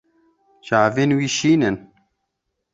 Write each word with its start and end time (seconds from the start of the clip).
Çavên 0.65 1.11
wî 1.17 1.27
şîn 1.35 1.61
in. 1.69 1.75